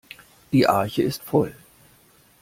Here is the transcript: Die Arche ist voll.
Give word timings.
Die 0.51 0.67
Arche 0.67 1.03
ist 1.03 1.21
voll. 1.21 1.53